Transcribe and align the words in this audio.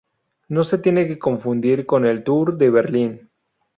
No 0.47 0.63
se 0.63 0.79
tiene 0.79 1.05
que 1.05 1.19
confundir 1.19 1.85
con 1.85 2.07
el 2.07 2.23
Tour 2.23 2.57
de 2.57 2.71
Berlín. 2.71 3.29